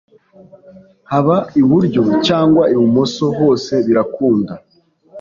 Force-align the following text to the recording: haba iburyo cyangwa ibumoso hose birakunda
haba 1.09 1.37
iburyo 1.61 2.01
cyangwa 2.27 2.63
ibumoso 2.73 3.25
hose 3.37 3.73
birakunda 3.85 4.53